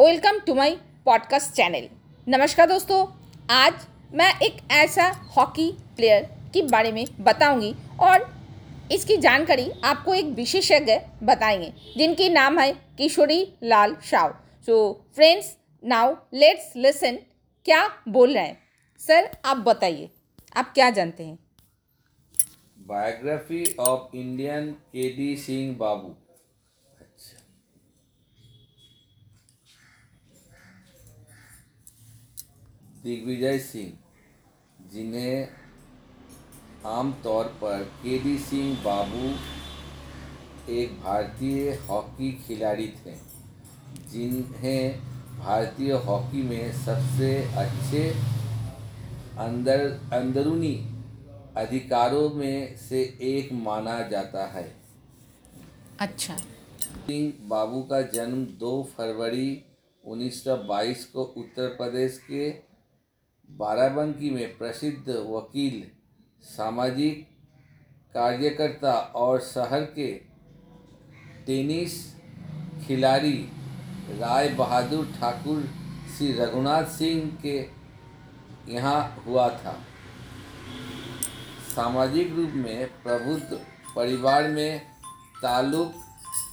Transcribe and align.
Welcome 0.00 0.38
to 0.38 0.54
my 0.54 0.70
podcast 1.04 1.50
channel. 1.52 1.88
नमस्कार 2.26 2.68
दोस्तों, 2.68 3.06
आज 3.50 3.86
मैं 4.12 4.28
एक 4.40 4.60
ऐसा 4.72 5.08
हॉकी 5.36 5.70
प्लेयर 5.96 6.22
के 6.54 6.62
बारे 6.62 6.92
में 6.92 7.04
बताऊँगी 7.20 7.72
और 8.00 8.24
इसकी 8.92 9.16
जानकारी 9.16 9.70
आपको 9.84 10.14
एक 10.14 10.26
विशेषज्ञ 10.26 10.96
बताएँगे, 11.22 11.72
जिनकी 11.96 12.28
नाम 12.28 12.58
है 12.58 12.72
Kishori 12.98 13.42
Lal 13.62 13.96
Shaw. 14.04 14.34
So 14.66 14.78
friends 15.14 15.54
now 15.84 16.14
let's 16.34 16.72
listen 16.76 17.18
क्या 17.64 17.86
बोल 18.08 18.34
रहे 18.34 18.46
हैं। 18.46 18.58
सर 19.00 19.30
आप 19.44 19.56
बताइए, 19.56 20.10
आप 20.56 20.72
क्या 20.74 20.90
जानते 20.90 21.26
हैं? 21.26 21.38
Biography 22.88 23.64
of 23.80 24.16
Indian 24.16 24.70
K 24.72 25.08
D 25.16 25.36
Singh 25.36 25.76
Babu 25.76 26.14
अच्छा 27.00 27.36
दिग्विजय 33.04 33.58
सिंह 33.58 33.92
जिन्हें 34.92 35.48
आमतौर 36.86 37.44
पर 37.62 37.82
के 38.02 38.18
डी 38.18 38.36
सिंह 38.38 38.74
बाबू 38.84 39.28
एक 40.72 41.00
भारतीय 41.02 41.70
हॉकी 41.88 42.32
खिलाड़ी 42.46 42.86
थे 42.98 43.14
जिन्हें 44.12 45.00
भारतीय 45.38 45.92
हॉकी 46.06 46.42
में 46.42 46.72
सबसे 46.84 47.34
अच्छे 47.56 48.02
अंदर 49.38 49.86
अंदरूनी 50.12 50.74
अधिकारों 51.56 52.28
में 52.30 52.76
से 52.78 53.02
एक 53.22 53.52
माना 53.52 54.00
जाता 54.08 54.46
है। 54.46 54.70
अच्छा। 56.00 56.36
सिंह 56.36 57.32
बाबू 57.48 57.82
का 57.82 58.00
जन्म 58.14 58.44
2 58.58 58.82
फरवरी 58.96 59.50
1922 60.04 61.04
को 61.04 61.22
उत्तर 61.36 61.68
प्रदेश 61.68 62.18
के 62.30 62.48
बाराबंकी 63.58 64.30
में 64.30 64.56
प्रसिद्ध 64.58 65.08
वकील, 65.08 65.82
सामाजिक 66.44 67.26
कार्यकर्ता 68.14 68.92
और 68.92 69.40
शहर 69.40 69.84
के 69.96 70.12
टेनिस 71.46 71.92
खिलाड़ी 72.86 73.38
राय 74.20 74.48
बहादुर 74.48 75.06
ठाकुर 75.20 75.62
श्री 76.16 76.32
रघुनाथ 76.32 76.84
सिंह 76.88 77.30
के 77.42 77.58
यहाँ 78.72 79.22
हुआ 79.26 79.48
था। 79.48 79.72
सामाजिक 81.74 82.34
रूप 82.36 82.52
में 82.56 82.86
प्रबुद्ध 83.02 83.60
परिवार 83.96 84.48
में 84.48 84.80
ताल्लुक 85.42 85.92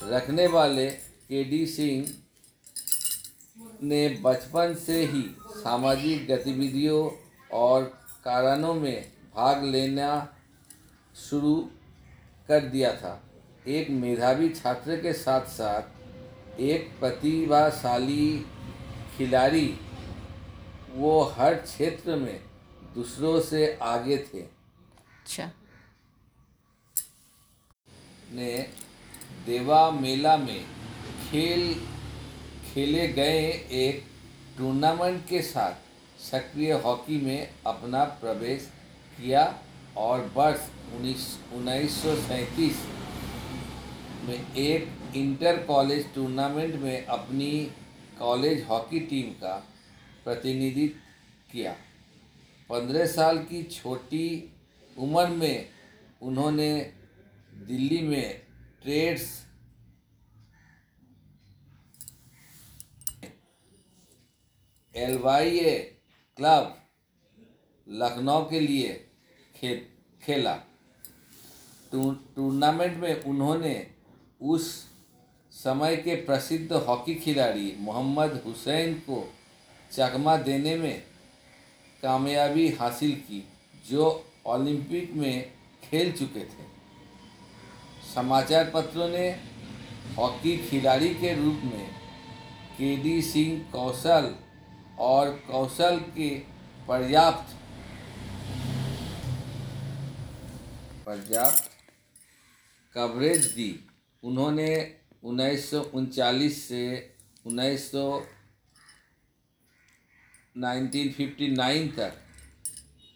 रखने 0.03 0.47
वाले 0.47 0.89
के 0.89 1.43
डी 1.43 1.65
सिंह 1.67 2.07
ने 3.83 4.07
बचपन 4.23 4.73
से 4.85 5.03
ही 5.05 5.21
सामाजिक 5.67 6.27
गतिविधियों 6.27 6.99
और 7.51 7.83
कारणों 8.23 8.73
में 8.73 9.11
भाग 9.35 9.63
लेना 9.63 10.35
शुरू 11.15 11.55
कर 12.47 12.59
दिया 12.65 12.91
था। 12.93 13.11
एक 13.67 13.89
मेधावी 13.89 14.49
छात्र 14.49 14.95
के 14.97 15.13
साथ 15.13 15.47
साथ 15.47 16.59
एक 16.59 16.89
प्रतिभाशाली 16.99 18.45
खिलाड़ी 19.17 19.67
वो 20.93 21.21
हर 21.37 21.55
क्षेत्र 21.55 22.15
में 22.15 22.39
दूसरों 22.95 23.39
से 23.41 23.67
आगे 23.81 24.17
थे। 24.17 24.41
अच्छा। 24.41 25.51
ने 28.31 28.57
देवा 29.45 29.89
मेला 29.91 30.37
में 30.37 30.63
खेल 31.29 31.73
खेले 32.65 33.07
गए 33.07 33.47
एक 33.85 34.05
टूर्नामेंट 34.57 35.25
के 35.27 35.41
साथ 35.41 36.21
सक्रिय 36.21 36.71
हॉकी 36.73 37.17
में 37.21 37.49
अपना 37.67 38.03
प्रवेश 38.21 38.67
किया 39.17 39.43
और 39.97 40.31
वर्ष 40.35 40.69
उन्नीस 40.95 41.25
उन्नीस 41.53 42.03
में 44.25 44.55
एक 44.57 45.15
इंटर 45.15 45.57
कॉलेज 45.63 46.13
टूर्नामेंट 46.15 46.75
में 46.75 47.05
अपनी 47.05 47.51
कॉलेज 48.19 48.65
हॉकी 48.69 48.99
टीम 48.99 49.31
का 49.41 49.55
प्रतिनिधित्व 50.23 50.99
किया। 51.51 51.75
पंद्रह 52.69 53.05
साल 53.05 53.37
की 53.37 53.63
छोटी 53.63 54.27
उम्र 54.97 55.27
में 55.27 55.69
उन्होंने 56.21 56.69
दिल्ली 57.67 58.01
में 58.07 58.41
ट्रेड्स 58.83 59.27
एलवाईए 64.97 65.77
क्लब 66.37 66.75
लखनऊ 67.87 68.43
के 68.43 68.59
लिए 68.59 68.93
खे 69.55 69.75
खेला। 70.23 70.55
टूर्नामेंट 71.91 72.97
में 72.97 73.23
उन्होंने 73.23 73.75
उस 74.41 74.85
समय 75.51 75.95
के 75.95 76.15
प्रसिद्ध 76.15 76.73
हॉकी 76.73 77.15
खिलाड़ी 77.15 77.75
मोहम्मद 77.79 78.41
हुसैन 78.45 78.93
को 78.93 79.23
चकमा 79.91 80.35
देने 80.37 80.75
में 80.75 81.03
कामयाबी 82.03 82.67
हासिल 82.69 83.11
की, 83.11 83.43
जो 83.89 84.25
ओलंपिक 84.45 85.13
में 85.13 85.51
खेल 85.83 86.11
चुके 86.11 86.39
थे। 86.39 86.65
समाचार 88.13 88.71
पत्रों 88.73 89.07
ने 89.09 89.29
हॉकी 90.17 90.57
खिलाड़ी 90.57 91.13
के 91.13 91.33
रूप 91.35 91.61
में 91.63 91.87
के 92.77 92.95
डी 92.97 93.21
सिंह 93.21 93.59
कौशल 93.71 94.35
और 94.99 95.29
कौशल 95.47 95.97
के 96.17 96.29
पर्याप्त 96.87 97.55
पर्याप्त 101.05 101.69
कवरेज 102.95 103.45
दी। 103.45 103.71
उन्होंने 104.23 104.69
उन्नीस 105.23 105.69
से 106.59 106.89
उन्नीस 107.45 107.91
1959 110.55 111.87
तक 111.97 112.13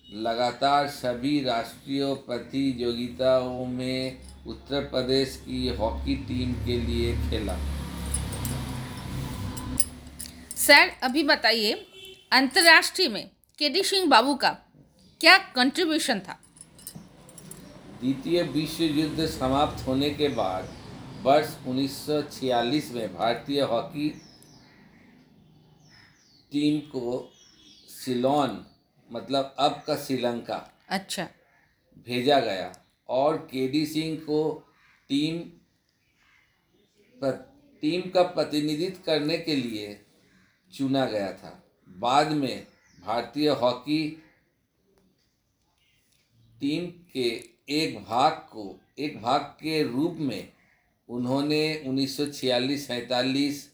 लगातार 0.10 0.88
सभी 0.90 1.44
राष्ट्रीय 1.44 2.14
प्रतियोगिताओं 2.28 3.66
में 3.66 4.22
उत्तर 4.48 4.82
प्रदेश 4.84 5.36
की 5.46 5.68
हॉकी 5.76 6.16
टीम 6.28 6.54
के 6.66 6.78
लिए 6.78 7.14
खेला। 7.30 7.56
सर 10.62 10.90
अभी 11.04 11.24
बताइए 11.24 11.74
अंतर्राष्ट्रीय 12.32 13.08
में 13.10 13.30
के 13.60 13.70
डी 13.70 13.84
सिंह 13.84 14.06
बाबू 14.10 14.34
का 14.36 14.50
क्या 15.22 15.38
कंट्रीब्यूशन 15.56 16.20
था? 16.20 16.38
द्वितीय 18.02 18.42
विश्व 18.54 18.84
युद्ध 18.84 19.26
समाप्त 19.30 19.86
होने 19.88 20.10
के 20.10 20.28
बाद 20.38 20.70
वर्ष 21.24 21.56
1946 21.68 22.92
में 22.94 23.14
भारतीय 23.16 23.62
हॉकी 23.72 24.10
टीम 26.52 26.80
को 26.90 27.14
सिलोन 27.90 28.66
मतलब 29.10 29.56
अब 29.60 29.84
का 29.88 29.96
श्रीलंका 29.96 30.56
अच्छा। 30.90 31.28
भेजा 32.08 32.40
गया 32.40 32.72
और 33.10 33.38
के 33.52 33.68
डी 33.68 33.86
सिंह 33.86 34.16
को 34.26 34.42
टीम 35.10 35.40
पर 37.16 37.32
टीम 37.84 38.10
का 38.10 38.24
प्रतिनिधित्व 38.32 39.02
करने 39.06 39.38
के 39.38 39.56
लिए 39.56 39.88
चुना 40.74 41.06
गया 41.06 41.32
था। 41.34 41.64
बाद 41.90 42.32
में 42.32 42.68
भारतीय 42.98 43.50
हॉकी 43.50 44.08
टीम 46.62 46.86
के 47.14 47.28
एक 47.70 47.98
भाग 48.00 48.32
को, 48.32 48.80
एक 49.00 49.22
भाग 49.22 49.42
के 49.42 49.84
रूप 49.84 50.18
में 50.20 50.52
उन्होंने 51.10 51.84
उन्नीस 51.88 52.18
सौ 52.18 52.26
छियालीस, 52.26 52.88
सैंतालीस, 52.88 53.70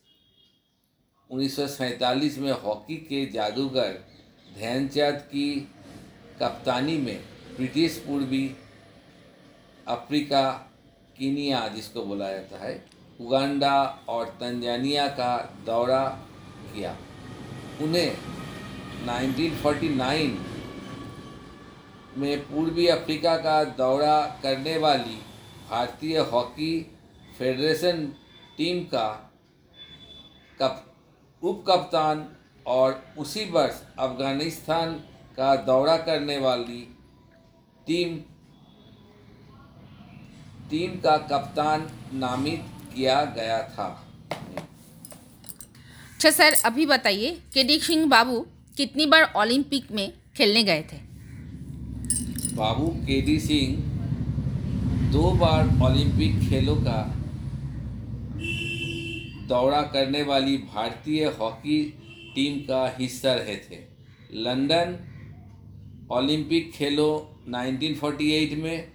उन्नीस 1.30 2.38
में 2.38 2.52
हॉकी 2.52 2.96
के 2.98 3.26
जादूगर 3.26 4.00
ध्यानचंद 4.56 5.20
की 5.32 5.56
कप्तानी 6.40 6.98
में 6.98 7.20
ब्रिटिश 7.56 7.98
पूर्वी 7.98 8.56
अफ्रीका, 9.88 10.52
कीनिया 11.18 11.68
जिसको 11.68 12.04
बोला 12.06 12.32
जाता 12.32 12.58
है, 12.58 12.86
उगांडा 13.20 13.84
और 14.10 14.30
तंजानिया 14.42 15.08
का 15.10 15.38
दौरा 15.66 16.27
किया। 16.74 16.96
उन्हें 17.82 18.12
1949 19.06 20.38
में 22.18 22.40
पूर्वी 22.42 22.88
अफ्रीका 22.88 23.36
का 23.38 23.64
दौरा 23.80 24.20
करने 24.44 24.78
वाली 24.78 25.18
भारतीय 25.70 26.18
हॉकी 26.32 26.72
फेडरेशन 27.38 28.06
टीम 28.58 28.84
का 28.84 29.08
कप 30.62 30.84
उप 31.44 31.64
कप्तान 31.68 32.26
और 32.66 33.04
उसी 33.18 33.44
वर्ष 33.52 33.82
अफ़गानिस्तान 34.00 34.94
का 35.38 35.56
दौरा 35.66 35.98
करने 35.98 36.38
वाली 36.38 36.82
टीम 37.88 38.18
टीम 40.70 41.00
का 41.00 41.18
कप्तान 41.28 41.88
नामित 42.14 42.64
किया 42.96 43.24
गया 43.36 43.62
था। 43.70 43.88
अच्छा 46.18 46.30
सर, 46.32 46.54
अभी 46.66 46.86
बताइए 46.86 47.32
केडी 47.54 47.78
सिंह 47.80 48.06
बाबू 48.06 48.40
कितनी 48.78 49.06
बार 49.06 49.24
ओलंपिक 49.36 49.92
में 49.92 50.14
खेलने 50.38 50.64
गए 50.64 50.82
थे? 50.84 50.98
बाबू 52.56 52.88
के 52.88 53.20
डी 53.22 53.40
सिंह, 53.40 53.76
दो 55.12 55.32
बार 55.32 55.68
ओलंपिक 55.86 56.40
खेलों 56.50 56.76
का 56.78 56.96
दौरा 59.48 59.82
करने 59.94 60.24
वाली 60.24 60.58
भारतीय 60.74 61.26
हॉकी 61.40 61.78
टीम 62.36 62.58
का 62.60 62.82
हिस्सा 63.00 63.34
रहे 63.34 63.56
थे। 63.68 63.80
लंदन 64.42 64.98
ओलंपिक 66.12 66.72
खेलों 66.72 67.14
1948 67.52 68.58
में 68.58 68.88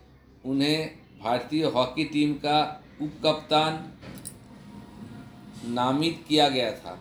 उन्हें 0.45 0.91
भारतीय 1.23 1.65
हॉकी 1.69 2.05
टीम 2.05 2.35
का 2.45 2.59
उप 3.03 3.13
कप्तान 3.25 3.81
नामित 5.73 6.25
किया 6.29 6.49
गया 6.49 6.71
था। 6.73 6.99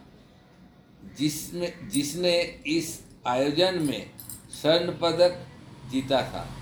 जिसमें, 1.17 1.89
जिसने 1.89 2.41
इस 2.67 3.03
आयोजन 3.27 3.81
में 3.81 4.11
स्वर्ण 4.51 4.91
पदक 5.01 5.47
जीता 5.91 6.21
था। 6.21 6.57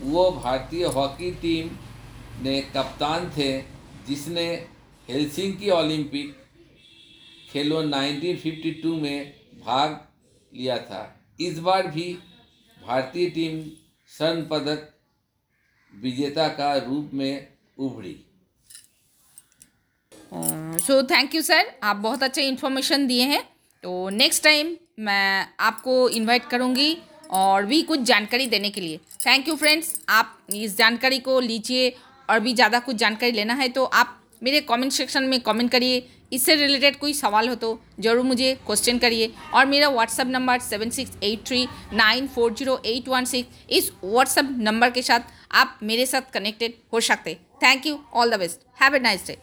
वो 0.00 0.30
भारतीय 0.30 0.84
हॉकी 0.86 1.30
टीम 1.30 1.70
ने 2.42 2.60
कप्तान 2.60 3.30
थे, 3.30 3.62
जिसने 4.06 4.68
हेलसिंकी 5.08 5.70
ओलंपिक 5.70 6.36
खेलों 7.50 7.84
1952 7.84 9.00
में 9.00 9.34
भाग 9.60 10.08
लिया 10.54 10.78
था। 10.78 11.20
इस 11.40 11.58
बार 11.58 11.86
भी 11.86 12.18
भारतीय 12.86 13.30
टीम 13.30 13.70
स्वर्ण 14.08 14.42
पदक 14.42 14.94
विजेता 15.94 16.48
का 16.48 16.76
रूप 16.76 17.10
में 17.14 17.52
उभरी। 17.78 18.24
सो 20.82 21.02
थैंक 21.04 21.34
यू 21.34 21.40
सर 21.42 21.66
आप 21.82 21.96
बहुत 21.96 22.22
अच्छे 22.22 22.42
इन्फॉर्मेशन 22.42 23.06
दिए 23.06 23.24
हैं। 23.24 23.42
तो 23.84 24.08
नेक्स्ट 24.10 24.42
टाइम 24.44 24.74
मैं 25.00 25.46
आपको 25.60 26.08
इनवाइट 26.10 26.44
करूँगी 26.50 26.96
और 27.32 27.64
भी 27.66 27.80
कुछ 27.82 28.00
जानकारी 28.02 28.46
देने 28.46 28.70
के 28.70 28.80
लिए। 28.80 28.96
थैंक 29.26 29.48
यू 29.48 29.54
फ्रेंड्स 29.56 29.94
आप 30.10 30.36
इस 30.54 30.76
जानकारी 30.78 31.18
को 31.18 31.38
लीजिए 31.40 31.92
और 32.28 32.40
भी 32.40 32.54
ज़्यादा 32.54 32.78
कुछ 32.78 32.96
जानकारी 32.96 33.32
लेना 33.32 33.54
है 33.54 33.68
तो 33.68 33.84
आप 33.84 34.18
मेरे 34.42 34.60
कमेंट 34.62 34.92
सेक्शन 34.92 35.24
में 35.24 35.38
कमेंट 35.42 35.70
करिए। 35.72 36.02
इससे 36.32 36.54
रिलेटेड 36.56 36.98
कोई 36.98 37.14
सवाल 37.14 37.48
हो 37.48 37.54
तो 37.56 37.78
ज़रूर 38.00 38.24
मुझे 38.24 38.54
क्वेश्चन 38.66 38.98
करिए। 38.98 39.32
और 39.54 39.66
मेरा 39.66 39.88
WhatsApp 39.90 40.26
number 40.28 40.58
seven 40.60 40.90
six 40.90 41.16
eight 41.22 41.46
three 41.46 41.66
nine 41.94 42.26
four 42.28 42.54
zero 42.54 42.80
eight 42.86 43.08
one 43.08 43.24
six 43.26 43.64
इस 43.70 43.92
व्हाट्सअप 44.04 44.48
नंबर 44.60 44.90
के 44.90 45.02
साथ 45.02 45.32
आप 45.52 45.78
मेरे 45.84 46.06
साथ 46.06 46.32
कनेक्टेड 46.34 46.74
हो 46.92 47.00
सकते। 47.02 47.38
Thank 47.62 47.86
you 47.86 47.98
all 48.14 48.30
the 48.30 48.38
best 48.38 48.66
have 48.82 48.96
a 48.96 49.00
nice 49.00 49.26
day 49.26 49.38